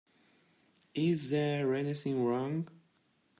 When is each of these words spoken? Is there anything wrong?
Is 0.95 1.29
there 1.29 1.75
anything 1.75 2.25
wrong? 2.25 2.67